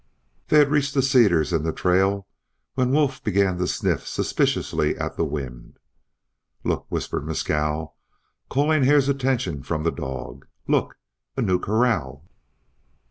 They 0.47 0.57
had 0.57 0.71
reached 0.71 0.95
the 0.95 1.03
cedars 1.03 1.53
and 1.53 1.63
the 1.63 1.71
trail 1.71 2.25
when 2.73 2.89
Wolf 2.89 3.23
began 3.23 3.59
to 3.59 3.67
sniff 3.67 4.07
suspiciously 4.07 4.97
at 4.97 5.15
the 5.15 5.23
wind. 5.23 5.77
"Look!" 6.63 6.87
whispered 6.89 7.23
Mescal, 7.27 7.93
calling 8.49 8.85
Hare's 8.85 9.09
attention 9.09 9.61
from 9.61 9.83
the 9.83 9.91
dog. 9.91 10.47
"Look! 10.67 10.97
A 11.37 11.43
new 11.43 11.59
corral!" 11.59 12.23